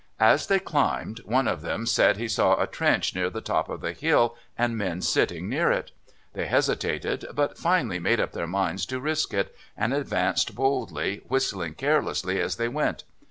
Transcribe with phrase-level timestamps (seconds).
[0.19, 3.81] As they climbed one of them said he saw a trench near the top of
[3.81, 5.91] the hill and men sitting near it.
[6.33, 11.75] They hesitated, but finally made up their minds to risk it, and advanced boldly, whistling
[11.75, 13.03] carelessly as they went.